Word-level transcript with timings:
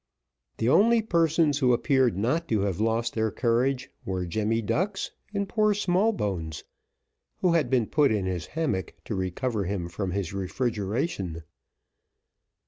The 0.57 0.67
only 0.67 1.03
persons 1.03 1.59
who 1.59 1.73
appeared 1.73 2.17
not 2.17 2.47
to 2.47 2.61
have 2.61 2.79
lost 2.79 3.13
their 3.13 3.29
courage 3.29 3.91
were 4.03 4.25
Jemmy 4.25 4.59
Ducks 4.63 5.11
and 5.31 5.47
poor 5.47 5.75
Smallbones, 5.75 6.63
who 7.41 7.51
had 7.53 7.69
been 7.69 7.85
put 7.85 8.11
in 8.11 8.25
his 8.25 8.47
hammock 8.47 8.95
to 9.05 9.13
recover 9.13 9.65
him 9.65 9.87
from 9.87 10.09
his 10.09 10.33
refrigeration. 10.33 11.43